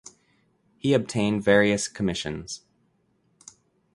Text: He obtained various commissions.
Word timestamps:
He 0.79 0.95
obtained 0.95 1.43
various 1.43 1.87
commissions. 1.87 2.61